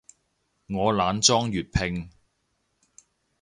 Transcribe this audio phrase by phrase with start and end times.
[0.65, 2.09] 我懶裝粵拼